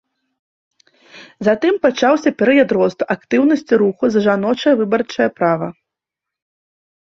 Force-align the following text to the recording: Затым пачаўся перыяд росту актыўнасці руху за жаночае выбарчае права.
Затым 1.47 1.73
пачаўся 1.83 2.29
перыяд 2.39 2.69
росту 2.79 3.03
актыўнасці 3.17 3.73
руху 3.83 4.03
за 4.17 4.27
жаночае 4.31 4.75
выбарчае 4.83 5.29
права. 5.39 5.67